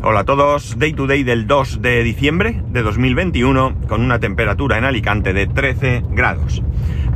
[0.00, 4.78] Hola a todos, Day to Day del 2 de diciembre de 2021 con una temperatura
[4.78, 6.62] en Alicante de 13 grados.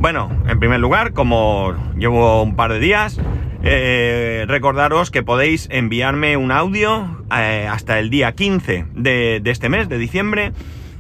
[0.00, 3.20] Bueno, en primer lugar, como llevo un par de días,
[3.62, 9.88] eh, recordaros que podéis enviarme un audio eh, hasta el día 15 de, este mes,
[9.88, 10.52] de diciembre,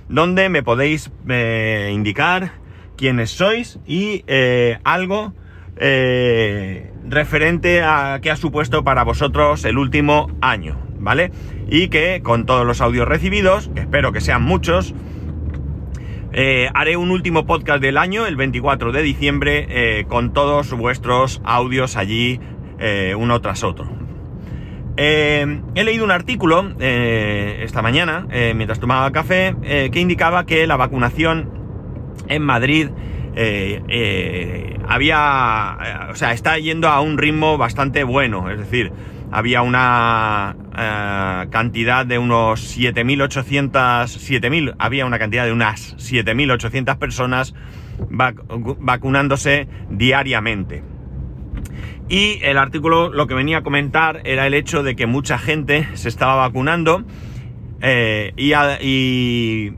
[0.08, 2.52] donde me podéis eh, indicar
[2.96, 4.24] quiénes sois y
[4.84, 5.34] algo
[7.08, 11.32] referente a qué ha supuesto para vosotros el último año, ¿vale?
[11.74, 14.94] Y que con todos los audios recibidos, espero que sean muchos,
[16.34, 21.40] eh, haré un último podcast del año, el 24 de diciembre, eh, con todos vuestros
[21.44, 22.40] audios allí,
[22.78, 23.88] eh, uno tras otro.
[24.98, 31.48] He leído un artículo esta mañana, mientras tomaba café, que indicaba que la vacunación
[32.28, 32.90] en Madrid
[34.88, 38.92] había, o sea, está yendo a un ritmo bastante bueno, es decir,
[39.30, 40.56] había una
[41.50, 47.54] cantidad de unos 7.800, 7.000, había una cantidad de unas 7.800 personas
[48.10, 48.36] vac
[48.80, 50.82] vacunándose diariamente.
[52.08, 55.88] Y el artículo lo que venía a comentar era el hecho de que mucha gente
[55.94, 57.04] se estaba vacunando
[57.80, 59.72] eh, y, a, y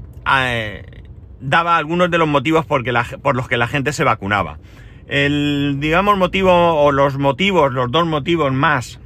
[1.45, 4.59] daba algunos de los motivos por los que la gente se vacunaba.
[5.06, 9.01] El, digamos, motivo o los motivos, los dos motivos más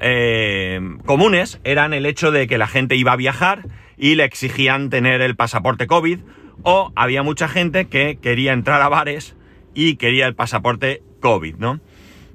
[0.00, 3.66] eh, comunes eran el hecho de que la gente iba a viajar
[3.98, 6.20] y le exigían tener el pasaporte COVID
[6.62, 9.36] o había mucha gente que quería entrar a bares
[9.74, 11.80] y quería el pasaporte COVID, ¿no?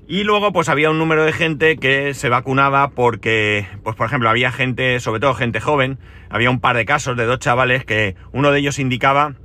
[0.09, 4.29] Y luego pues había un número de gente que se vacunaba porque, pues por ejemplo,
[4.29, 8.15] había gente, sobre todo gente joven, había un par de casos de dos chavales que
[8.31, 9.35] uno de ellos indicaba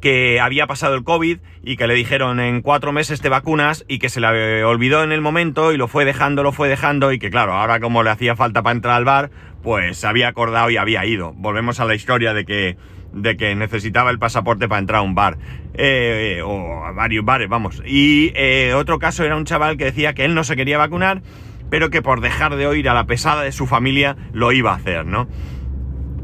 [0.00, 4.00] que había pasado el COVID y que le dijeron en cuatro meses te vacunas y
[4.00, 7.18] que se le olvidó en el momento y lo fue dejando, lo fue dejando y
[7.18, 9.30] que claro, ahora como le hacía falta para entrar al bar,
[9.62, 11.34] pues se había acordado y había ido.
[11.34, 12.76] Volvemos a la historia de que,
[13.12, 15.38] de que necesitaba el pasaporte para entrar a un bar.
[15.74, 17.82] Eh, o a varios bares, vamos.
[17.86, 21.22] Y eh, otro caso era un chaval que decía que él no se quería vacunar,
[21.70, 24.76] pero que por dejar de oír a la pesada de su familia lo iba a
[24.76, 25.28] hacer, ¿no?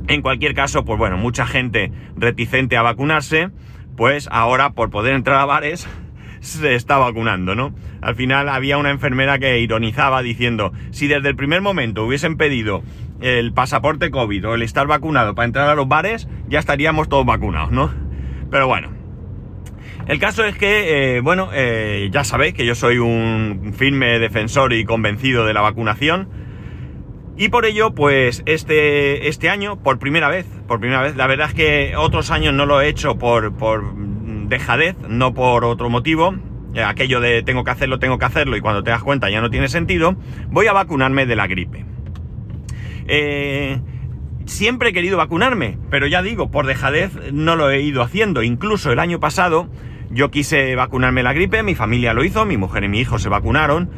[0.09, 3.51] En cualquier caso, pues bueno, mucha gente reticente a vacunarse
[3.99, 5.89] pues ahora por poder entrar a bares
[6.41, 7.75] se está vacunando, ¿no?
[8.01, 12.85] Al final había una enfermera que ironizaba diciendo, si desde el primer momento hubiesen pedido
[13.21, 17.27] el pasaporte COVID o el estar vacunado para entrar a los bares, ya estaríamos todos
[17.27, 17.91] vacunados, ¿no?
[18.51, 18.91] Pero bueno.
[20.07, 24.73] El caso es que, eh, bueno, eh, ya sabéis que yo soy un firme defensor
[24.73, 26.29] y convencido de la vacunación.
[27.37, 31.49] Y por ello, pues este, este año, por primera vez, por primera vez, la verdad
[31.49, 33.95] es que otros años no lo he hecho por, por
[34.49, 36.35] dejadez, no por otro motivo,
[36.85, 39.51] aquello de tengo que hacerlo, tengo que hacerlo y cuando te das cuenta ya no
[39.51, 40.17] tiene sentido,
[40.49, 41.85] voy a vacunarme de la gripe.
[43.09, 43.81] Eh,
[44.47, 48.43] siempre he querido vacunarme, pero ya digo, por dejadez no lo he ido haciendo.
[48.43, 49.69] Incluso el año pasado
[50.11, 53.29] yo quise vacunarme la gripe, mi familia lo hizo, mi mujer y mi hijo se
[53.29, 53.91] vacunaron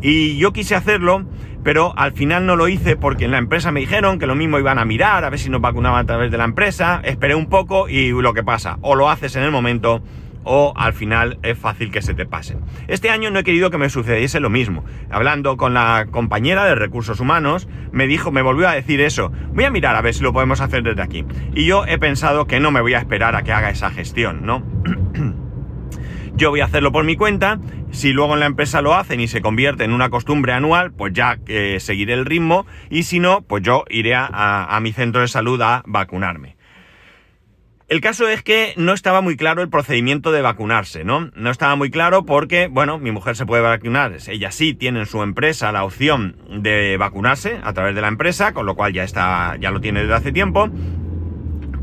[0.00, 1.24] y yo quise hacerlo,
[1.64, 4.58] pero al final no lo hice porque en la empresa me dijeron que lo mismo
[4.58, 7.00] iban a mirar, a ver si nos vacunaban a través de la empresa.
[7.04, 10.02] Esperé un poco y lo que pasa, o lo haces en el momento
[10.46, 12.56] o al final es fácil que se te pase.
[12.88, 14.84] Este año no he querido que me sucediese lo mismo.
[15.10, 19.32] Hablando con la compañera de recursos humanos, me dijo, me volvió a decir eso.
[19.52, 21.26] Voy a mirar a ver si lo podemos hacer desde aquí.
[21.54, 24.46] Y yo he pensado que no me voy a esperar a que haga esa gestión,
[24.46, 24.62] ¿no?
[26.36, 27.58] yo voy a hacerlo por mi cuenta.
[27.90, 31.12] Si luego en la empresa lo hacen y se convierte en una costumbre anual, pues
[31.12, 32.66] ya eh, seguiré el ritmo.
[32.88, 36.55] Y si no, pues yo iré a mi centro de salud a vacunarme.
[37.88, 41.30] El caso es que no estaba muy claro el procedimiento de vacunarse, ¿no?
[41.36, 45.06] No estaba muy claro porque, bueno, mi mujer se puede vacunar, ella sí tiene en
[45.06, 49.04] su empresa la opción de vacunarse a través de la empresa, con lo cual ya
[49.04, 50.68] está, ya lo tiene desde hace tiempo.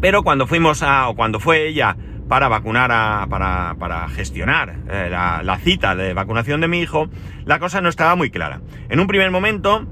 [0.02, 1.96] Pero cuando fuimos a, o cuando fue ella
[2.28, 7.08] para vacunar, a, para, para gestionar eh, la, la cita de vacunación de mi hijo,
[7.46, 8.60] la cosa no estaba muy clara.
[8.90, 9.88] En un primer momento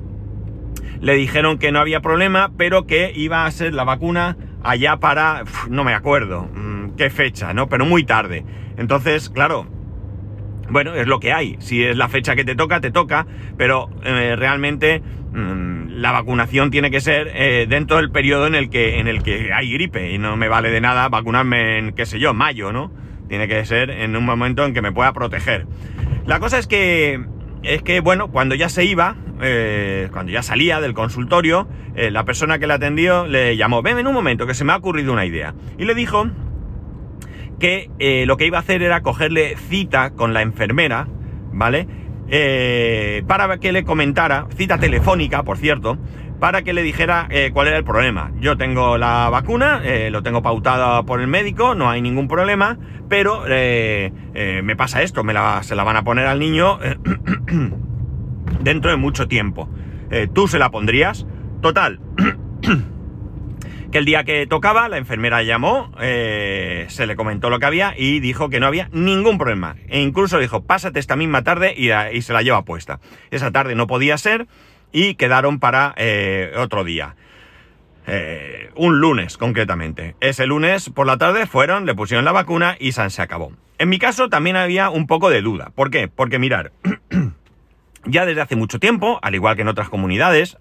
[0.99, 5.43] le dijeron que no había problema, pero que iba a ser la vacuna allá para,
[5.69, 7.67] no me acuerdo mmm, qué fecha, ¿no?
[7.67, 8.46] Pero muy tarde.
[8.78, 9.67] Entonces, claro,
[10.69, 11.58] bueno, es lo que hay.
[11.59, 13.28] Si es la fecha que te toca, te toca,
[13.58, 15.02] pero eh, realmente
[15.34, 19.22] mmm, la vacunación tiene que ser eh, dentro del periodo en el que en el
[19.23, 22.72] que hay gripe y no me vale de nada vacunarme en qué sé yo, mayo,
[22.72, 22.91] ¿no?
[23.28, 25.66] Tiene que ser en un momento en que me pueda proteger.
[26.25, 27.19] La cosa es que
[27.63, 32.26] es que bueno, cuando ya se iba, eh, cuando ya salía del consultorio, eh, la
[32.26, 35.11] persona que le atendió le llamó, ven en un momento que se me ha ocurrido
[35.11, 35.55] una idea.
[35.78, 36.29] Y le dijo
[37.59, 41.08] que eh, lo que iba a hacer era cogerle cita con la enfermera,
[41.52, 41.88] ¿vale?
[43.28, 45.97] Para que le comentara, cita telefónica, por cierto,
[46.40, 48.32] para que le dijera cuál era el problema.
[48.40, 52.79] Yo tengo la vacuna, lo tengo pautado por el médico, no hay ningún problema,
[53.09, 55.23] pero me pasa esto,
[55.61, 56.79] se la van a poner al niño
[58.59, 59.69] dentro de mucho tiempo.
[60.33, 61.25] ¿Tú se la pondrías?
[61.61, 61.99] Total.
[63.91, 68.19] que el día que tocaba, la enfermera llamó, se le comentó lo que había y
[68.19, 69.77] dijo que no había ningún problema.
[69.87, 72.99] E incluso dijo, pásate esta misma tarde y, se la lleva puesta.
[73.29, 74.47] Esa tarde no podía ser
[74.91, 77.15] y quedaron para eh, otro día.
[78.07, 80.15] Eh, un lunes concretamente.
[80.19, 83.51] Ese lunes por la tarde fueron, le pusieron la vacuna y se acabó.
[83.77, 85.71] En mi caso también había un poco de duda.
[85.75, 86.07] ¿Por qué?
[86.07, 86.71] Porque mirar,
[88.05, 90.57] ya desde hace mucho tiempo, al igual que en otras comunidades,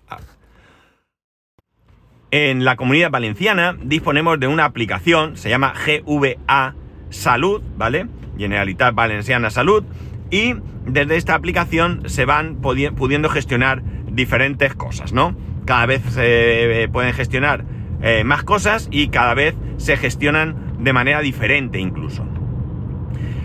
[2.30, 6.74] en la comunidad valenciana disponemos de una aplicación, se llama GVA
[7.10, 8.06] Salud, ¿vale?
[8.38, 9.84] Generalitat Valenciana Salud,
[10.30, 10.54] y
[10.86, 15.36] desde esta aplicación se van pudiendo gestionar diferentes cosas, ¿no?
[15.64, 17.64] Cada vez se eh, pueden gestionar
[18.02, 22.24] eh, más cosas y cada vez se gestionan de manera diferente incluso.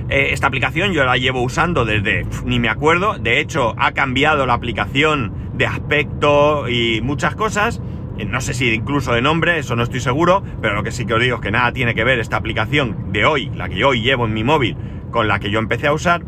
[0.10, 4.46] Eh, esta aplicación yo la llevo usando desde, ni me acuerdo, de hecho ha cambiado
[4.46, 7.82] la aplicación de aspecto y muchas cosas,
[8.24, 11.16] no sé si incluso de nombre, eso no estoy seguro, pero lo que sí que
[11.16, 13.90] os digo es que nada tiene que ver esta aplicación de hoy, la que yo
[13.90, 14.78] hoy llevo en mi móvil,
[15.12, 16.24] con la que yo empecé a usar.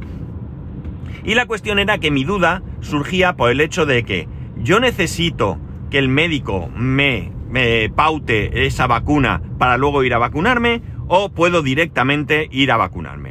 [1.23, 4.27] Y la cuestión era que mi duda surgía por el hecho de que
[4.57, 5.59] yo necesito
[5.89, 7.31] que el médico me,
[7.95, 13.26] paute esa vacuna para luego ir a vacunarme o puedo directamente ir a vacunarme.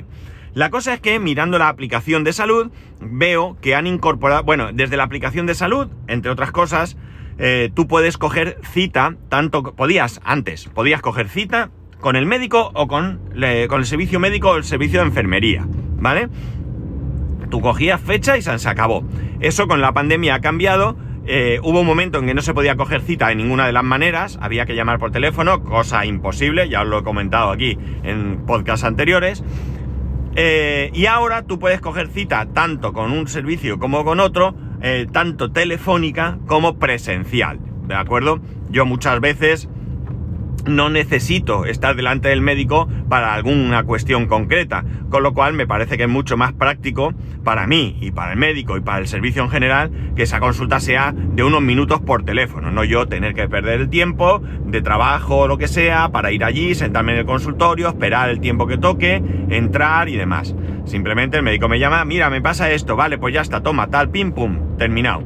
[0.57, 4.97] La cosa es que mirando la aplicación de salud veo que han incorporado, bueno, desde
[4.97, 6.97] la aplicación de salud, entre otras cosas,
[7.37, 11.69] eh, tú puedes coger cita, tanto podías antes, podías coger cita
[12.01, 13.21] con el médico o con,
[13.69, 15.67] con el servicio médico o el servicio de enfermería,
[15.99, 16.31] ¿vale?
[17.51, 19.05] Tú cogías fecha y se acabó.
[19.41, 20.97] Eso con la pandemia ha cambiado
[21.29, 23.83] eh, hubo un momento en que no se podía coger cita de ninguna de las
[23.83, 28.47] maneras, había que llamar por teléfono, cosa imposible, ya os lo he comentado aquí en
[28.47, 29.43] podcasts anteriores.
[30.39, 35.07] Eh, y ahora tú puedes coger cita tanto con un servicio como con otro, eh,
[35.11, 37.59] tanto telefónica como presencial.
[37.89, 38.41] ¿De acuerdo?
[38.69, 39.69] Yo muchas veces
[40.67, 45.97] no necesito estar delante del médico para alguna cuestión concreta, con lo cual me parece
[45.97, 47.15] que es mucho más práctico
[47.45, 50.81] para mí y para el médico y para el servicio en general que esa consulta
[50.81, 55.39] sea de unos minutos por teléfono, no yo tener que perder el tiempo de trabajo
[55.39, 58.79] o lo que sea para ir allí, sentarme en el consultorio, esperar el tiempo que
[58.79, 60.55] toque, entrar y demás.
[60.85, 64.11] Simplemente el médico me llama, mira, me pasa esto, vale, pues ya está, toma, tal,
[64.11, 65.25] pim, pum, terminado.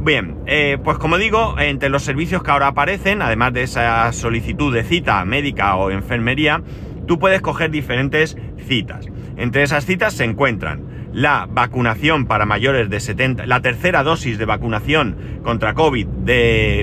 [0.00, 4.72] Bien, eh, pues como digo, entre los servicios que ahora aparecen, además de esa solicitud
[4.72, 6.62] de cita médica o enfermería,
[7.06, 8.36] tú puedes coger diferentes
[8.66, 9.06] citas.
[9.36, 14.44] Entre esas citas se encuentran la vacunación para mayores de 70, la tercera dosis de
[14.44, 16.06] vacunación contra COVID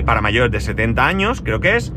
[0.04, 1.92] para mayores de 70 años, creo que es,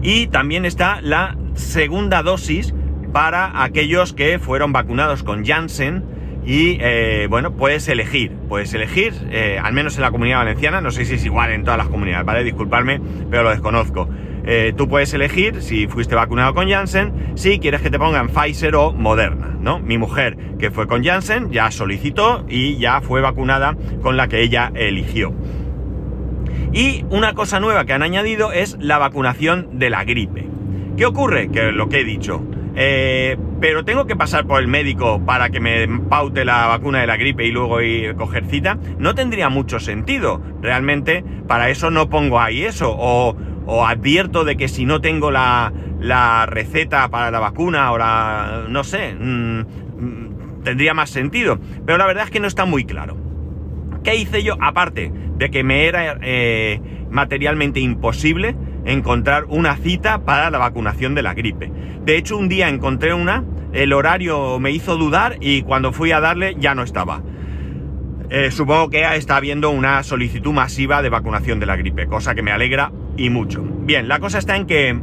[0.00, 2.74] y también está la segunda dosis
[3.12, 6.11] para aquellos que fueron vacunados con Janssen
[6.44, 10.90] y eh, bueno, puedes elegir, puedes elegir, eh, al menos en la comunidad valenciana, no
[10.90, 12.42] sé si es igual en todas las comunidades, ¿vale?
[12.42, 13.00] Disculpadme,
[13.30, 14.08] pero lo desconozco.
[14.44, 18.74] Eh, tú puedes elegir, si fuiste vacunado con Janssen, si quieres que te pongan Pfizer
[18.74, 19.78] o Moderna, ¿no?
[19.78, 24.42] Mi mujer, que fue con Janssen, ya solicitó y ya fue vacunada con la que
[24.42, 25.32] ella eligió.
[26.72, 30.48] Y una cosa nueva que han añadido es la vacunación de la gripe.
[30.96, 31.50] ¿Qué ocurre?
[31.50, 32.42] Que lo que he dicho,
[32.74, 37.06] eh, pero tengo que pasar por el médico para que me paute la vacuna de
[37.06, 38.76] la gripe y luego ir coger cita.
[38.98, 40.42] No tendría mucho sentido.
[40.60, 42.92] Realmente, para eso no pongo ahí eso.
[42.92, 43.36] O,
[43.86, 45.72] advierto de que si no tengo la,
[46.48, 48.64] receta para la vacuna o la.
[48.68, 49.14] no sé.
[49.14, 51.60] Mm, tendría más sentido.
[51.86, 53.16] Pero la verdad es que no está muy claro.
[54.02, 54.56] ¿Qué hice yo?
[54.60, 61.22] Aparte de que me era eh, materialmente imposible encontrar una cita para la vacunación de
[61.22, 61.70] la gripe.
[62.04, 66.20] De hecho, un día encontré una, el horario me hizo dudar y cuando fui a
[66.20, 67.22] darle ya no estaba.
[68.30, 72.42] Eh, supongo que está habiendo una solicitud masiva de vacunación de la gripe, cosa que
[72.42, 73.62] me alegra y mucho.
[73.62, 74.98] Bien, la cosa está en que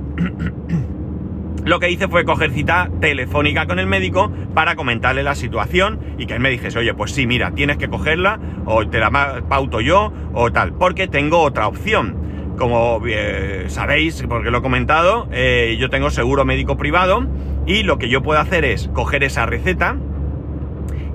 [1.66, 6.26] lo que hice fue coger cita telefónica con el médico para comentarle la situación y
[6.26, 9.12] que él me dijese, oye, pues sí, mira, tienes que cogerla o te la
[9.48, 12.16] pauto yo o tal, porque tengo otra opción
[12.60, 17.26] como eh, sabéis, porque lo he comentado, eh, yo tengo seguro médico privado
[17.66, 19.96] y lo que yo puedo hacer es coger esa receta,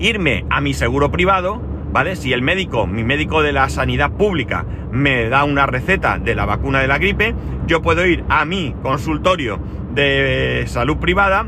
[0.00, 2.16] irme a mi seguro privado, ¿vale?
[2.16, 6.46] Si el médico, mi médico de la sanidad pública, me da una receta de la
[6.46, 7.34] vacuna de la gripe,
[7.66, 9.60] yo puedo ir a mi consultorio
[9.94, 11.46] de salud privada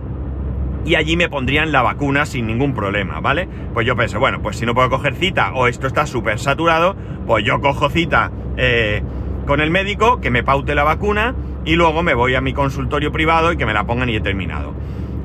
[0.84, 3.48] y allí me pondrían la vacuna sin ningún problema, ¿vale?
[3.74, 6.94] Pues yo pensé, bueno, pues si no puedo coger cita o esto está súper saturado,
[7.26, 9.02] pues yo cojo cita eh,
[9.46, 11.34] con el médico, que me paute la vacuna
[11.64, 14.20] y luego me voy a mi consultorio privado y que me la pongan y he
[14.20, 14.74] terminado.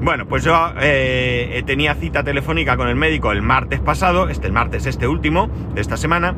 [0.01, 4.53] Bueno, pues yo eh, tenía cita telefónica con el médico el martes pasado, este el
[4.53, 6.35] martes este último de esta semana,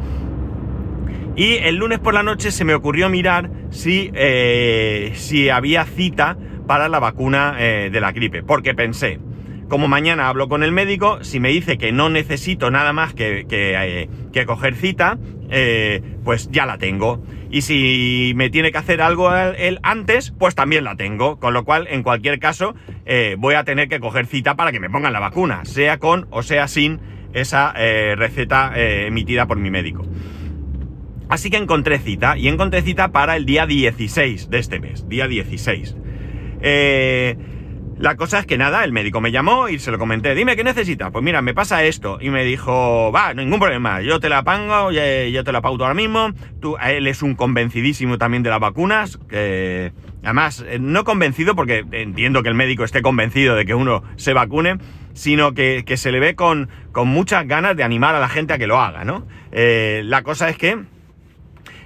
[1.35, 6.37] y el lunes por la noche se me ocurrió mirar si, eh, si había cita
[6.67, 9.19] para la vacuna eh, de la gripe, porque pensé,
[9.69, 13.45] como mañana hablo con el médico, si me dice que no necesito nada más que,
[13.47, 15.17] que, coger cita,
[16.23, 17.23] pues ya la tengo.
[17.53, 21.39] Y si me tiene que hacer algo él antes, pues también la tengo.
[21.39, 22.73] Con lo cual, en cualquier caso,
[23.05, 26.25] eh, voy a tener que coger cita para que me pongan la vacuna, sea con
[26.31, 26.99] o sea sin
[27.33, 30.03] esa eh, receta eh, emitida por mi médico.
[31.29, 35.27] Así que encontré cita, y encontré cita para el día 16 de este mes, día
[35.27, 35.95] 16.
[36.61, 37.37] Eh,
[38.03, 40.35] la cosa es que nada, el médico me llamó y se lo comenté.
[40.35, 41.09] Dime, ¿qué necesitas?
[41.09, 42.17] Pues mira, me pasa esto.
[42.19, 45.93] Y me dijo, va, ningún problema, yo te la pongo, yo te la pauto ahora
[45.93, 46.33] mismo.
[46.59, 51.85] Tú, él es un convencidísimo también de las vacunas, que además, eh, no convencido porque
[51.93, 54.79] entiendo que el médico esté convencido de que uno se vacune,
[55.13, 58.57] sino que, se le ve con, con, muchas ganas de animar a la gente a
[58.57, 59.25] que lo haga, ¿no?
[59.53, 60.77] Eh, la cosa es que...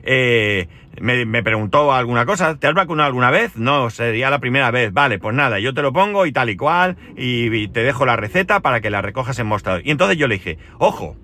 [0.02, 0.68] Eh,
[1.02, 3.56] me, preguntó alguna cosa, ¿te has vacunado alguna vez?
[3.56, 4.94] No, sería la primera vez.
[4.94, 8.16] Vale, pues nada, yo te lo pongo y tal y cual, y, te dejo la
[8.16, 9.82] receta para que la recojas en mostrador.
[9.86, 11.16] Y entonces yo le dije, ojo,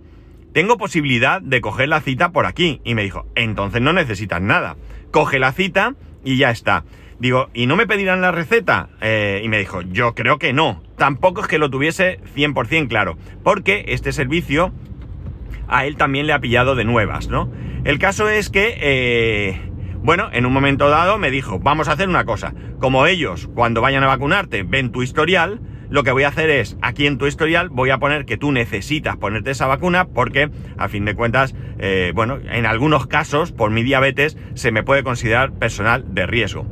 [0.54, 2.82] tengo posibilidad de coger la cita por aquí.
[2.84, 4.78] Y me dijo, entonces no necesitas nada.
[5.12, 6.84] Coge la cita y ya está.
[7.20, 8.90] Digo, ¿y no me pedirán la receta?
[9.02, 10.84] Eh, y me dijo, yo creo que no.
[10.98, 13.18] Tampoco es que lo tuviese 100% claro.
[13.44, 14.74] Porque este servicio
[15.68, 17.50] a él también le ha pillado de nuevas, ¿no?
[17.84, 19.62] El caso es que, eh,
[19.98, 22.54] bueno, en un momento dado me dijo, vamos a hacer una cosa.
[22.80, 25.60] Como ellos, cuando vayan a vacunarte, ven tu historial,
[25.90, 28.54] lo que voy a hacer es, aquí en tu historial, voy a poner que tú
[28.54, 33.70] necesitas ponerte esa vacuna porque, a fin de cuentas, eh, bueno, en algunos casos, por
[33.70, 36.66] mi diabetes, se me puede considerar personal de riesgo.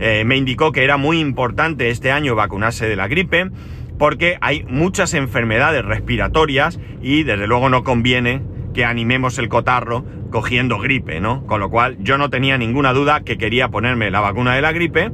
[0.00, 3.50] Eh, me indicó que era muy importante este año vacunarse de la gripe
[3.98, 8.42] porque hay muchas enfermedades respiratorias y desde luego no conviene
[8.76, 11.46] que animemos el cotarro cogiendo gripe, ¿no?
[11.46, 14.72] Con lo cual yo no tenía ninguna duda que quería ponerme la vacuna de la
[14.72, 15.10] gripe,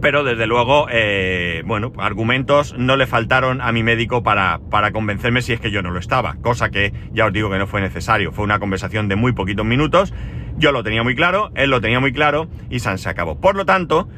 [0.00, 5.42] pero desde luego, eh, bueno, argumentos no le faltaron a mi médico para, para convencerme
[5.42, 7.80] si es que yo no lo estaba, cosa que ya os digo que no fue
[7.80, 10.14] necesario, fue una conversación de muy poquitos minutos,
[10.58, 13.40] yo lo tenía muy claro, él lo tenía muy claro y se acabó.
[13.40, 14.08] Por lo tanto,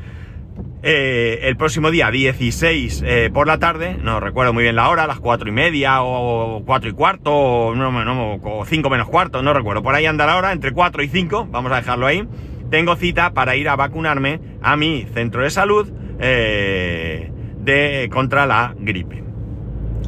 [0.83, 5.07] eh, el próximo día 16 eh, por la tarde, no recuerdo muy bien la hora,
[5.07, 9.53] las cuatro y media o cuatro y cuarto o, no, o cinco menos cuarto, no
[9.53, 12.27] recuerdo, por ahí anda la hora, entre 4 y 5, vamos a dejarlo ahí,
[12.71, 18.75] tengo cita para ir a vacunarme a mi centro de salud eh, de, contra la
[18.79, 19.30] gripe.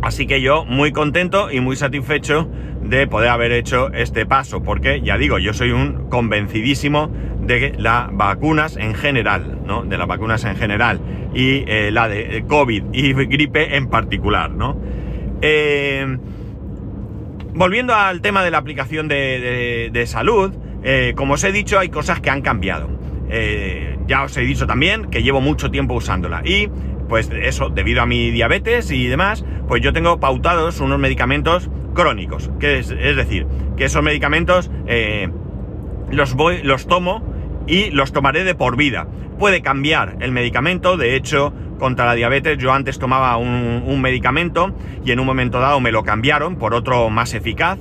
[0.03, 2.49] Así que yo muy contento y muy satisfecho
[2.83, 7.09] de poder haber hecho este paso, porque ya digo, yo soy un convencidísimo
[7.41, 9.85] de las vacunas en general, ¿no?
[9.85, 11.01] De las vacunas en general
[11.35, 14.77] y eh, la de COVID y gripe en particular, ¿no?
[15.41, 16.19] Eh,
[17.55, 22.21] volviendo al tema de la aplicación de, salud, eh, como os he dicho, hay cosas
[22.21, 22.91] que han cambiado.
[24.07, 26.69] ya os he dicho también que llevo mucho tiempo usándola y
[27.13, 32.51] pues eso, debido a mi diabetes y demás, pues yo tengo pautados unos medicamentos crónicos,
[32.59, 34.71] que es, decir, que esos medicamentos
[36.11, 37.23] los voy, los tomo
[37.67, 39.09] y los tomaré de por vida.
[39.39, 45.11] Puede cambiar el medicamento, de hecho, contra la diabetes yo antes tomaba un, medicamento y
[45.11, 47.79] en un momento dado me lo cambiaron por otro más eficaz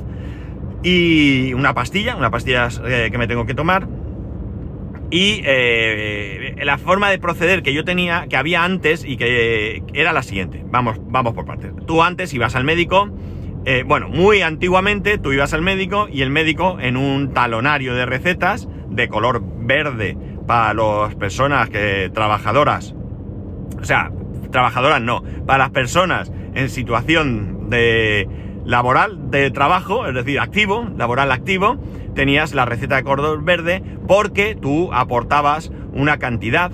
[0.83, 3.87] y una pastilla, una pastilla eh, que me tengo que tomar.
[5.11, 10.13] Y eh, la forma de proceder que yo tenía, que había antes y que era
[10.13, 10.63] la siguiente.
[10.65, 11.71] Vamos, vamos por partes.
[11.85, 13.09] Tú antes ibas al médico,
[13.65, 18.07] eh, bueno, muy antiguamente tú ibas al médico y el médico en un talonario de
[18.07, 22.95] recetas de color verde para las personas que trabajadoras,
[23.79, 24.11] o sea,
[24.51, 28.27] trabajadoras no, para las personas en situación de
[28.65, 31.77] laboral de trabajo, es decir, activo, laboral activo,
[32.13, 36.71] tenías la receta de color verde porque tú aportabas una cantidad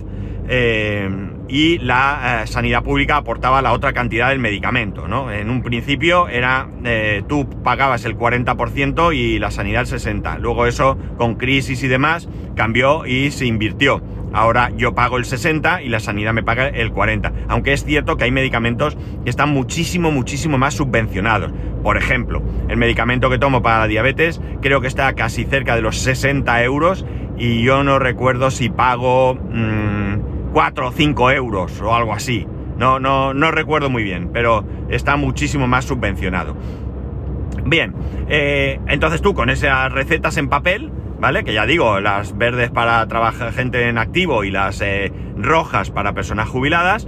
[0.50, 1.10] eh,
[1.50, 5.32] y la eh, sanidad pública aportaba la otra cantidad del medicamento, ¿no?
[5.32, 10.39] En un principio era, eh, tú pagabas el 40% y la sanidad el 60%.
[10.39, 14.01] Luego eso, con crisis y demás, cambió y se invirtió.
[14.34, 17.32] Ahora yo pago el 60 y la sanidad me paga el 40.
[17.48, 21.52] Aunque es cierto que hay medicamentos que están muchísimo, muchísimo más subvencionados.
[21.84, 25.82] Por ejemplo, el medicamento que tomo para la diabetes creo que está casi cerca de
[25.82, 27.06] los 60 euros
[27.38, 29.36] y yo no recuerdo si pago...
[29.36, 32.48] Mmm, 4 o 5 euros o algo así.
[32.78, 36.56] No, no, no recuerdo muy bien, pero está muchísimo más subvencionado.
[37.66, 37.94] Bien,
[38.28, 41.44] eh, entonces tú con esas recetas en papel, ¿vale?
[41.44, 46.14] Que ya digo, las verdes para trabajar gente en activo y las eh, rojas para
[46.14, 47.08] personas jubiladas,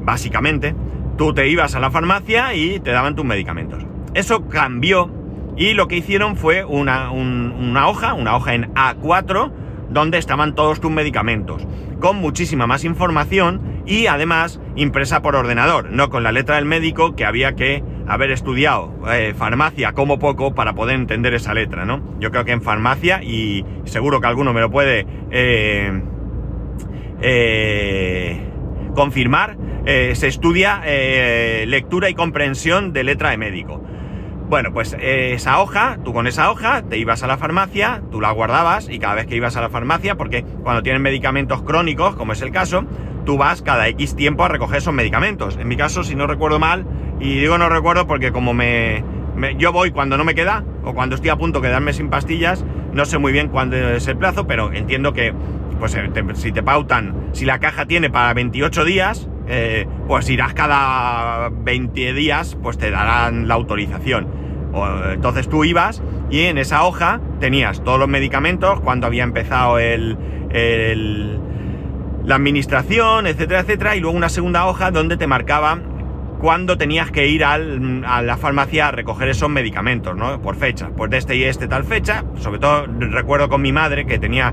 [0.00, 0.74] básicamente,
[1.16, 3.84] tú te ibas a la farmacia y te daban tus medicamentos.
[4.14, 5.10] Eso cambió
[5.56, 9.50] y lo que hicieron fue una, una hoja, una hoja en A4,
[9.90, 11.66] donde estaban todos tus medicamentos,
[11.98, 17.16] con muchísima más información y además impresa por ordenador, no con la letra del médico
[17.16, 22.02] que había que haber estudiado eh, farmacia como poco para poder entender esa letra, ¿no?
[22.18, 26.02] Yo creo que en farmacia, y seguro que alguno me lo puede eh,
[27.20, 28.40] eh,
[28.94, 30.82] confirmar, se estudia
[31.64, 33.82] lectura y comprensión de letra de médico.
[34.50, 38.30] Bueno, pues esa hoja, tú con esa hoja te ibas a la farmacia, tú la
[38.32, 42.34] guardabas y cada vez que ibas a la farmacia, porque cuando tienes medicamentos crónicos, como
[42.34, 42.84] es el caso,
[43.28, 45.58] tú vas cada X tiempo a recoger esos medicamentos.
[45.60, 46.86] En mi caso, si no recuerdo mal,
[47.20, 49.04] y digo no recuerdo porque como me,
[49.58, 52.64] yo voy cuando no me queda o cuando estoy a punto de quedarme sin pastillas,
[52.94, 55.34] no sé muy bien cuándo es el plazo, pero entiendo que
[55.78, 60.54] pues eh, si te pautan, si la caja tiene para 28 días, eh, pues irás
[60.54, 64.26] cada 20 días, pues te darán la autorización.
[65.12, 70.16] entonces tú ibas y en esa hoja tenías todos los medicamentos, cuando había empezado el,
[70.48, 71.40] el
[72.28, 75.78] la administración, etcétera, etcétera, y luego una segunda hoja donde te marcaba
[76.38, 80.40] cuándo tenías que ir a la farmacia a recoger esos medicamentos, ¿no?
[80.42, 84.04] Por fecha, pues de este y este tal fecha, sobre todo recuerdo con mi madre
[84.04, 84.52] que tenía,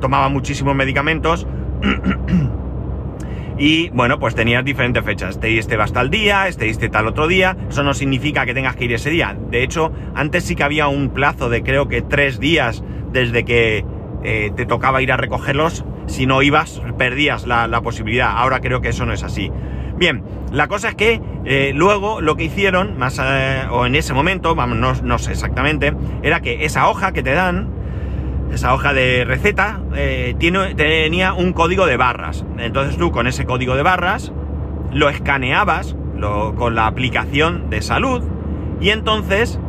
[0.00, 1.48] tomaba muchísimos medicamentos,
[3.58, 6.70] y bueno, pues tenías diferentes fechas, este y este va hasta el día, este y
[6.70, 9.92] este tal otro día, eso no significa que tengas que ir ese día, de hecho,
[10.14, 13.84] antes sí que había un plazo de creo que tres días desde que
[14.22, 18.32] eh, te tocaba ir a recogerlos si no ibas, perdías la, posibilidad.
[18.36, 19.50] Ahora creo que eso no es así.
[19.96, 20.22] Bien,
[20.52, 24.54] la cosa es que eh, luego lo que hicieron, más eh, o en ese momento,
[24.54, 27.68] vamos, no, sé exactamente, era que esa hoja que te dan,
[28.52, 30.34] esa hoja de receta, eh,
[30.76, 32.44] tenía un código de barras.
[32.58, 34.32] Entonces tú con ese código de barras
[34.92, 35.96] lo escaneabas
[36.56, 38.22] con la aplicación de salud
[38.80, 39.60] y entonces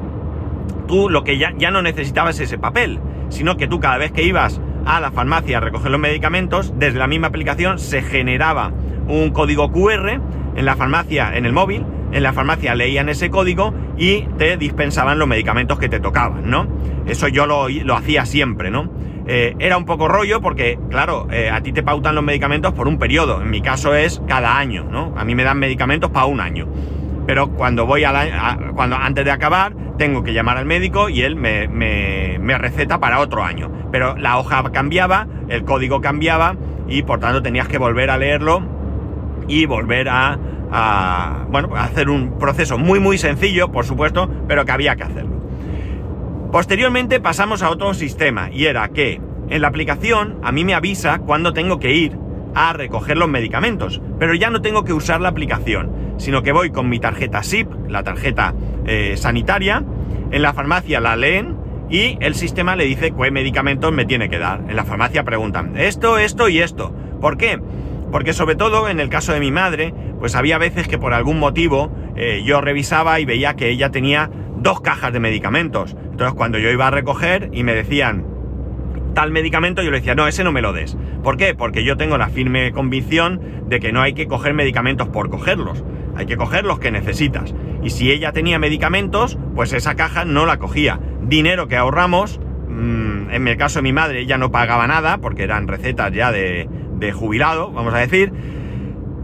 [0.88, 4.24] tú lo que ya, ya no necesitabas ese papel, sino que tú cada vez que
[4.24, 8.72] ibas a la farmacia a recoger los medicamentos, desde la misma aplicación se generaba
[9.08, 10.20] un código QR
[10.56, 15.20] en la farmacia, en el móvil, en la farmacia leían ese código y te dispensaban
[15.20, 16.68] los medicamentos que te tocaban, ¿no?
[17.06, 18.90] Eso yo lo, hacía siempre, ¿no?
[19.28, 22.88] Eh, era un poco rollo porque, claro, eh, a ti te pautan los medicamentos por
[22.88, 25.14] un periodo, en mi caso es cada año, ¿no?
[25.18, 26.68] A mí me dan medicamentos para un año.
[27.28, 31.22] Pero cuando voy a, la, cuando antes de acabar, tengo que llamar al médico y
[31.22, 33.70] él me, me, receta para otro año.
[33.92, 36.56] Pero la hoja cambiaba, el código cambiaba
[36.88, 38.62] y por tanto tenías que volver a leerlo
[39.48, 40.40] y volver a,
[40.72, 45.38] a, bueno, hacer un proceso muy muy sencillo, por supuesto, pero que había que hacerlo.
[46.52, 51.20] Posteriormente pasamos a otro sistema y era que en la aplicación a mí me avisa
[51.20, 52.18] cuando tengo que ir
[52.56, 56.72] a recoger los medicamentos, pero ya no tengo que usar la aplicación, sino que voy
[56.72, 58.54] con mi tarjeta SIP, la tarjeta
[58.86, 59.84] eh, sanitaria,
[60.32, 61.56] en la farmacia la leen
[61.90, 64.62] y el sistema le dice qué medicamentos me tiene que dar.
[64.68, 66.94] En la farmacia preguntan, esto, esto y esto.
[67.22, 67.60] ¿Por qué?
[68.12, 71.40] Porque sobre todo en el caso de mi madre, pues había veces que por algún
[71.40, 75.96] motivo eh, yo revisaba y veía que ella tenía dos cajas de medicamentos.
[76.12, 78.26] Entonces cuando yo iba a recoger y me decían,
[79.14, 80.98] tal medicamento, yo le decía, no, ese no me lo des.
[81.24, 81.56] ¿Por qué?
[81.56, 85.84] Porque yo tengo la firme convicción de que no hay que coger medicamentos por cogerlos,
[86.18, 87.54] hay que coger los que necesitas.
[87.84, 91.00] Y si ella tenía medicamentos, pues esa caja no la cogía.
[91.22, 95.44] Dinero que ahorramos, mm, en el caso de mi madre, ella no pagaba nada, porque
[95.44, 98.34] eran recetas ya de, de jubilado, vamos a decir.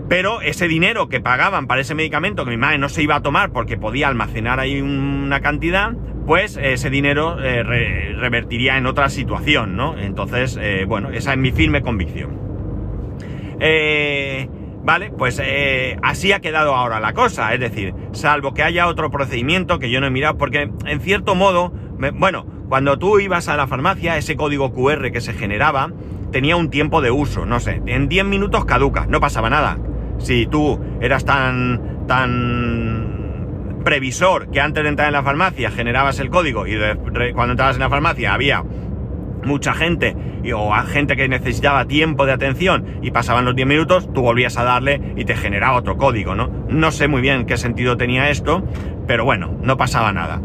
[0.09, 3.21] Pero ese dinero que pagaban para ese medicamento que mi madre no se iba a
[3.21, 5.93] tomar porque podía almacenar ahí una cantidad,
[6.25, 9.97] pues ese dinero eh, revertiría en otra situación, ¿no?
[9.97, 12.37] Entonces, eh, bueno, esa es mi firme convicción.
[13.59, 14.49] Eh,
[14.83, 15.41] vale, pues
[16.01, 20.01] así ha quedado ahora la cosa, es decir, salvo que haya otro procedimiento que yo
[20.01, 21.71] no he mirado, porque en cierto modo,
[22.15, 25.91] bueno, cuando tú ibas a la farmacia, ese código QR que se generaba
[26.31, 29.77] tenía un tiempo de uso, no sé, en 10 minutos caduca, no pasaba nada.
[30.17, 36.29] Si tú eras tan, tan previsor que antes de entrar en la farmacia generabas el
[36.29, 36.75] código y
[37.33, 38.63] cuando entrabas en la farmacia había
[39.45, 40.15] mucha gente
[40.53, 44.63] o gente que necesitaba tiempo de atención y pasaban los 10 minutos, tú volvías a
[44.63, 46.49] darle y te generaba otro código, ¿no?
[46.69, 48.63] No sé muy bien qué sentido tenía esto,
[49.07, 50.41] pero bueno, no pasaba nada.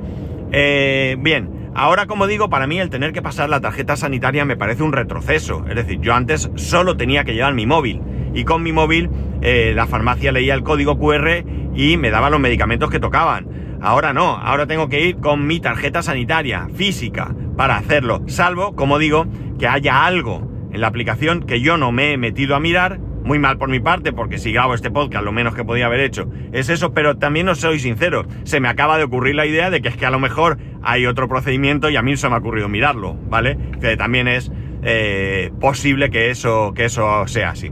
[0.52, 4.56] Eh, bien, ahora como digo, para mí el tener que pasar la tarjeta sanitaria me
[4.56, 5.64] parece un retroceso.
[5.68, 8.02] Es decir, yo antes solo tenía que llevar mi móvil
[8.34, 9.10] y con mi móvil
[9.42, 13.67] eh, la farmacia leía el código QR y me daba los medicamentos que tocaban.
[13.80, 18.98] Ahora no, ahora tengo que ir con mi tarjeta sanitaria física para hacerlo, salvo, como
[18.98, 19.26] digo,
[19.58, 23.38] que haya algo en la aplicación que yo no me he metido a mirar muy
[23.38, 26.30] mal por mi parte, porque si grabo este podcast, lo menos que podía haber hecho
[26.52, 28.26] es eso, pero también no soy sincero.
[28.44, 31.04] Se me acaba de ocurrir la idea de que es que a lo mejor hay
[31.04, 33.58] otro procedimiento y a mí se me ha ocurrido mirarlo, ¿vale?
[33.80, 34.50] Que también es
[34.82, 37.70] eh, posible que eso, que eso sea así.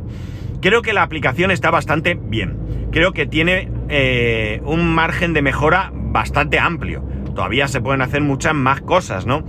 [0.61, 2.89] Creo que la aplicación está bastante bien.
[2.91, 7.05] Creo que tiene eh, un margen de mejora bastante amplio.
[7.35, 9.45] Todavía se pueden hacer muchas más cosas, ¿no?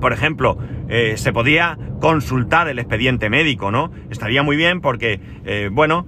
[0.00, 0.56] Por ejemplo,
[0.88, 3.90] eh, se podía consultar el expediente médico, ¿no?
[4.10, 6.06] Estaría muy bien porque, eh, bueno,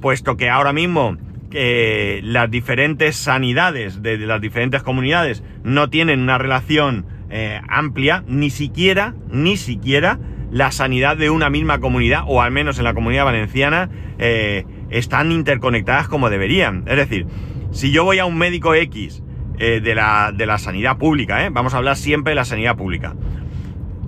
[0.00, 1.16] puesto que ahora mismo
[1.52, 7.06] las diferentes sanidades de, las diferentes comunidades no tienen una relación
[7.68, 10.18] amplia, ni siquiera, ni siquiera
[10.50, 13.88] la sanidad de una misma comunidad, o al menos en la comunidad valenciana,
[14.90, 16.84] están interconectadas como deberían.
[16.86, 17.26] Es decir,
[17.70, 19.22] si yo voy a un médico X
[19.56, 23.14] de, la, de la sanidad pública, vamos a hablar siempre de la sanidad pública,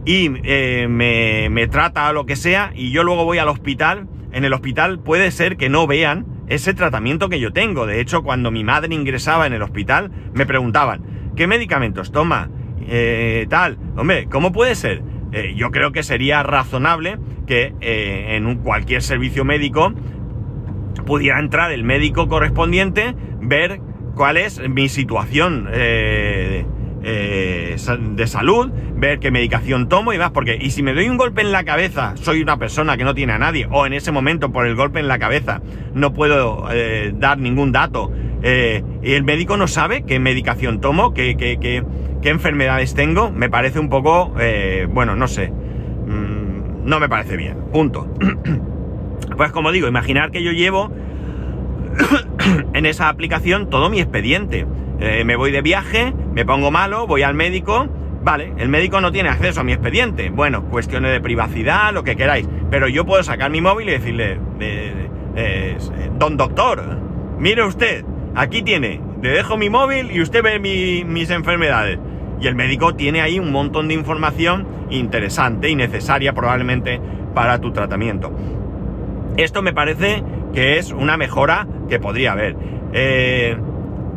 [0.05, 4.45] y eh, me, me trata lo que sea y yo luego voy al hospital, en
[4.45, 7.87] el hospital puede ser que no vean ese tratamiento que yo tengo.
[7.87, 12.51] De hecho, cuando mi madre ingresaba en el hospital, me preguntaban, ¿qué medicamentos toma?
[12.89, 15.03] Eh, tal, hombre, ¿cómo puede ser?
[15.33, 19.93] Eh, yo creo que sería razonable que en un, cualquier servicio médico
[21.07, 23.81] pudiera entrar el médico correspondiente, ver
[24.15, 26.65] cuál es mi situación eh,
[27.03, 31.41] de salud, ver qué medicación tomo y más, porque y si me doy un golpe
[31.41, 34.53] en la cabeza, soy una persona que no tiene a nadie, o en ese momento
[34.53, 35.61] por el golpe en la cabeza
[35.95, 41.15] no puedo eh, dar ningún dato, eh, y el médico no sabe qué medicación tomo,
[41.15, 41.85] qué, qué, qué,
[42.21, 44.33] qué enfermedades tengo, me parece un poco,
[44.91, 48.09] bueno, no sé, mm, no me parece bien, punto.
[49.37, 50.91] pues como digo, imaginar que yo llevo
[52.75, 54.67] en esa aplicación todo mi expediente.
[55.01, 57.89] Eh, me voy de viaje, me pongo malo, voy al médico,
[58.23, 60.31] vale, el médico no tiene acceso a mi expediente.
[60.31, 64.39] Bueno, cuestiones de privacidad, lo que queráis, pero yo puedo sacar mi móvil y decirle,
[66.19, 66.99] don doctor,
[67.39, 71.99] mire usted, aquí tiene, le dejo mi móvil y usted ve mis enfermedades.
[72.41, 77.01] Y el médico tiene ahí un montón de información interesante y necesaria probablemente
[77.35, 78.33] para tu tratamiento.
[79.37, 82.57] Esto me parece que es una mejora que podría haber.
[82.93, 83.57] Eh,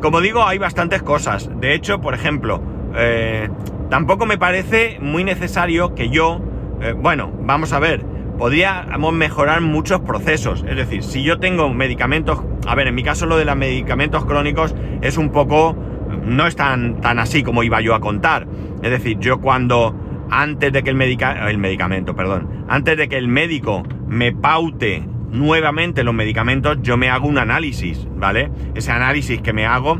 [0.02, 1.50] como digo, hay bastantes cosas.
[1.60, 2.62] De hecho, por ejemplo,
[2.96, 3.50] eh,
[3.90, 6.42] tampoco me parece muy necesario que yo,
[6.82, 8.04] eh, bueno, vamos a ver,
[8.38, 10.66] podríamos mejorar muchos procesos.
[10.68, 14.26] Es decir, si yo tengo medicamentos, a ver, en mi caso lo de los medicamentos
[14.26, 15.76] crónicos es un poco,
[16.24, 18.48] no es tan, tan así como iba yo a contar.
[18.82, 19.96] Es decir, yo cuando,
[20.30, 26.04] antes de que el, el medicamento, perdón, antes de que el médico me paute nuevamente
[26.04, 28.52] los medicamentos, yo me hago un análisis, ¿vale?
[28.74, 30.00] Ese análisis que me hago,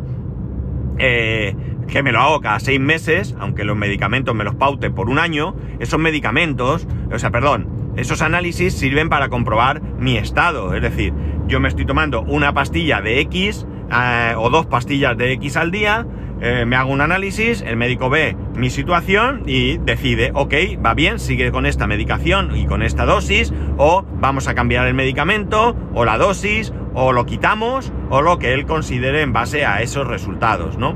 [0.98, 1.56] eh,
[1.88, 5.20] que me lo hago cada seis meses, aunque los medicamentos me los paute por un
[5.20, 11.14] año, esos medicamentos, o sea, perdón, esos análisis sirven para comprobar mi estado, es decir,
[11.48, 15.72] yo me estoy tomando una pastilla de X eh, o dos pastillas de X al
[15.72, 16.06] día,
[16.42, 20.54] eh, me hago un análisis, el médico ve mi situación y decide, ok,
[20.86, 24.94] va bien, sigue con esta medicación y con esta dosis, o vamos a cambiar el
[24.94, 29.82] medicamento, o la dosis, o lo quitamos, o lo que él considere en base a
[29.82, 30.96] esos resultados, ¿no?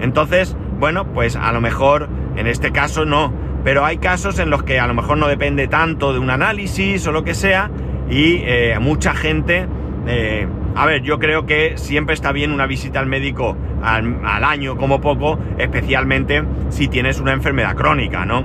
[0.00, 3.32] Entonces, bueno, pues a lo mejor en este caso no,
[3.64, 7.04] pero hay casos en los que a lo mejor no depende tanto de un análisis
[7.06, 7.70] o lo que sea,
[8.08, 9.66] y eh, mucha gente...
[10.06, 10.46] Eh,
[10.76, 15.00] a ver, yo creo que siempre está bien una visita al médico al, año como
[15.00, 18.44] poco, especialmente si tienes una enfermedad crónica, ¿no?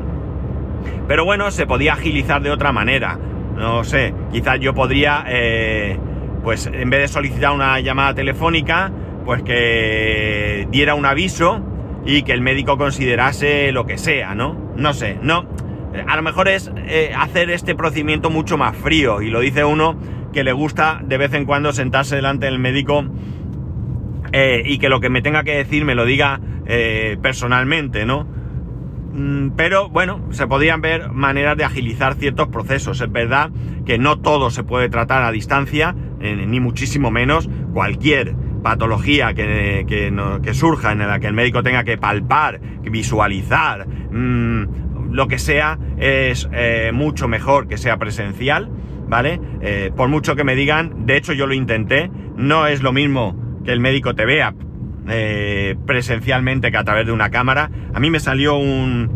[1.07, 3.17] Pero bueno, se podía agilizar de otra manera.
[3.55, 5.97] No sé, quizás yo podría, eh,
[6.43, 8.91] pues en vez de solicitar una llamada telefónica,
[9.25, 11.61] pues que diera un aviso
[12.05, 14.68] y que el médico considerase lo que sea, ¿no?
[14.79, 15.45] No sé, no.
[16.07, 19.99] A lo mejor es eh, hacer este procedimiento mucho más frío y lo dice uno
[20.31, 23.03] que le gusta de vez en cuando sentarse delante del médico
[24.31, 28.25] eh, y que lo que me tenga que decir me lo diga eh, personalmente, ¿no?
[29.11, 33.01] Mm, pero bueno, se podrían ver maneras de agilizar ciertos procesos.
[33.01, 33.49] Es verdad
[33.85, 37.49] que no todo se puede tratar a distancia, ni muchísimo menos.
[37.73, 45.11] Cualquier patología que, que, surja en la que el médico tenga que palpar, visualizar, mm,
[45.11, 46.47] lo que sea, es
[46.93, 48.69] mucho mejor que sea presencial.
[49.09, 49.41] ¿vale?
[49.61, 53.35] Eh, por mucho que me digan, de hecho yo lo intenté, no es lo mismo
[53.65, 54.53] que el médico te vea
[55.09, 57.71] eh, presencialmente que a través de una cámara.
[57.93, 59.09] A mí me salió un,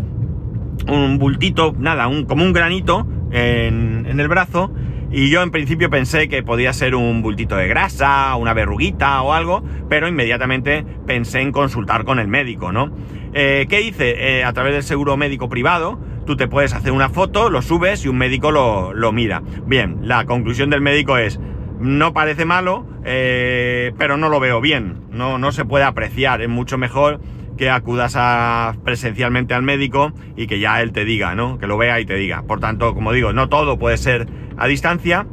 [0.87, 4.73] un bultito, nada, un, como un granito en, el brazo
[5.15, 9.33] Y yo en principio pensé que podía ser un bultito de grasa, una verruguita o
[9.33, 12.91] algo, pero inmediatamente pensé en consultar con el médico, ¿no?
[13.31, 14.39] Eh, ¿Qué hice?
[14.39, 18.03] Eh, a través del seguro médico privado, tú te puedes hacer una foto, lo subes
[18.05, 19.43] y un médico lo, lo mira.
[19.67, 21.39] Bien, la conclusión del médico es,
[21.79, 26.49] no parece malo, eh, pero no lo veo bien, no, no se puede apreciar, es
[26.49, 27.19] mucho mejor
[27.57, 31.57] que acudas a, presencialmente al médico y que ya él te diga, ¿no?
[31.59, 32.43] Que lo vea y te diga.
[32.43, 35.27] Por tanto, como digo, no todo puede ser a distancia,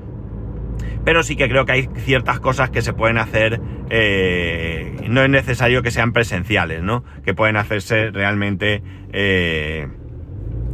[1.05, 5.31] pero sí que creo que hay ciertas cosas que se pueden hacer, eh, no es
[5.31, 7.05] necesario que sean presenciales, ¿no?
[7.25, 9.89] Que pueden hacerse realmente eh,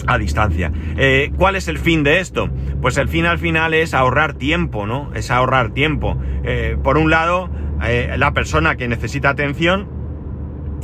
[0.06, 0.72] a distancia.
[0.96, 2.50] Eh, ¿Cuál es el fin de esto?
[2.80, 5.12] Pues el fin al final es ahorrar tiempo, ¿no?
[5.14, 6.20] Es ahorrar tiempo.
[6.82, 7.50] por un lado,
[8.16, 9.88] la persona que necesita atención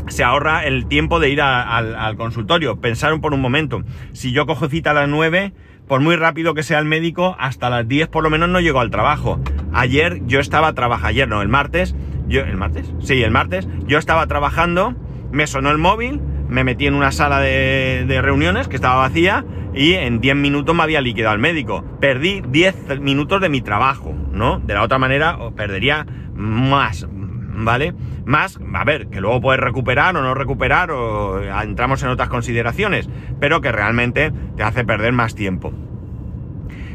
[0.09, 2.81] se ahorra el tiempo de ir al, consultorio.
[2.81, 5.53] Pensar por un momento, si yo cojo cita a las 9,
[5.87, 8.81] por muy rápido que sea el médico, hasta las 10 por lo menos no llego
[8.81, 9.41] al trabajo.
[9.73, 11.95] Ayer yo estaba trabajando, ayer no, el martes,
[12.29, 12.93] yo, ¿el martes?
[13.01, 14.95] Sí, el martes, yo estaba trabajando,
[15.31, 19.45] me sonó el móvil, me metí en una sala de, de reuniones que estaba vacía
[19.75, 21.85] y en 10 minutos me había liquidado el médico.
[22.01, 24.59] Perdí 10 minutos de mi trabajo, ¿no?
[24.61, 27.07] De la otra manera perdería más,
[27.53, 27.95] ¿vale?
[28.25, 33.09] Más, a ver, que luego puedes recuperar o no recuperar o entramos en otras consideraciones,
[33.41, 35.73] pero que realmente te hace perder más tiempo.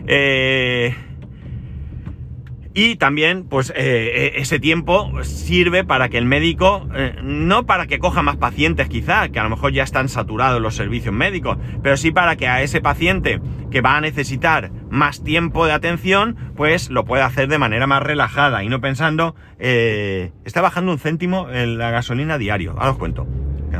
[0.08, 0.96] Eh,
[2.78, 7.88] y también, pues, eh, e-, ese tiempo sirve para que el médico, eh, no para
[7.88, 11.58] que coja más pacientes quizá, que a lo mejor ya están saturados los servicios médicos,
[11.82, 16.38] pero sí para que a ese paciente que va a necesitar más tiempo de atención,
[16.56, 21.00] pues lo pueda hacer de manera más relajada y no pensando, eh, está bajando un
[21.00, 23.26] céntimo en la gasolina diario, ahora os cuento,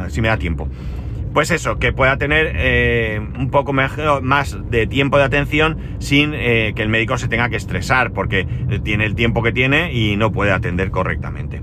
[0.10, 0.68] si me da tiempo
[1.38, 6.74] pues eso, que pueda tener eh, un poco más de tiempo de atención sin eh,
[6.76, 8.48] que el médico se tenga que estresar, porque
[8.84, 11.62] tiene el tiempo que tiene y no puede atender correctamente.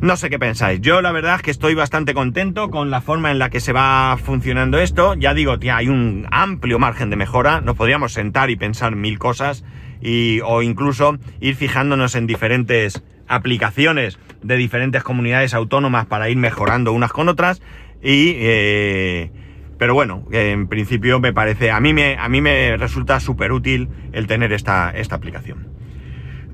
[0.00, 0.80] No sé qué pensáis.
[0.80, 3.72] Yo la verdad es que estoy bastante contento con la forma en la que se
[3.72, 5.14] va funcionando esto.
[5.14, 7.60] Ya digo, tía, hay un amplio margen de mejora.
[7.60, 9.64] Nos podríamos sentar y pensar mil cosas
[10.00, 16.92] y, o incluso ir fijándonos en diferentes aplicaciones de diferentes comunidades autónomas para ir mejorando
[16.92, 17.60] unas con otras.
[18.02, 19.30] Y, eh,
[19.78, 23.88] pero bueno, en principio me parece, a mí me, a mí me resulta súper útil
[24.12, 25.68] el tener esta, esta aplicación.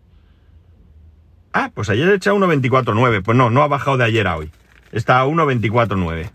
[1.53, 3.23] Ah, pues ayer eché a 1.24.9.
[3.23, 4.51] Pues no, no ha bajado de ayer a hoy.
[4.93, 6.31] Está a 1.24.9.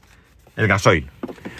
[0.60, 1.10] El gasoil.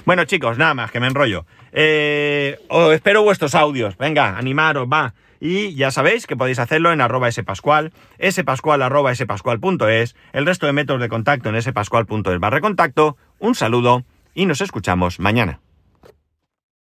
[0.06, 1.46] Bueno, chicos, nada más, que me enrollo.
[1.72, 3.98] Eh, os espero vuestros audios.
[3.98, 5.14] Venga, animaros, va.
[5.40, 10.74] Y ya sabéis que podéis hacerlo en arroba spascual, spascual arroba spascual.es, el resto de
[10.74, 13.16] métodos de contacto en spascual.es barra contacto.
[13.40, 15.62] Un saludo y nos escuchamos mañana.